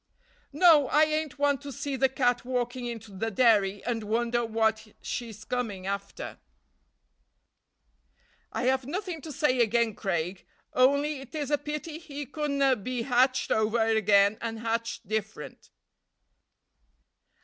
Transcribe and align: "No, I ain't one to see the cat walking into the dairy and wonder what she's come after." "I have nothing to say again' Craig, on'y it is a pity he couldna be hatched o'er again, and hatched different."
"No, 0.51 0.87
I 0.87 1.03
ain't 1.03 1.37
one 1.37 1.59
to 1.59 1.71
see 1.71 1.95
the 1.95 2.09
cat 2.09 2.43
walking 2.43 2.87
into 2.87 3.11
the 3.15 3.29
dairy 3.29 3.83
and 3.85 4.03
wonder 4.05 4.43
what 4.43 4.87
she's 5.03 5.45
come 5.45 5.69
after." 5.71 6.39
"I 8.51 8.63
have 8.63 8.87
nothing 8.87 9.21
to 9.21 9.31
say 9.31 9.59
again' 9.59 9.93
Craig, 9.93 10.43
on'y 10.73 11.19
it 11.19 11.35
is 11.35 11.51
a 11.51 11.57
pity 11.59 11.99
he 11.99 12.25
couldna 12.25 12.75
be 12.77 13.03
hatched 13.03 13.51
o'er 13.51 13.89
again, 13.95 14.39
and 14.41 14.57
hatched 14.61 15.07
different." 15.07 15.69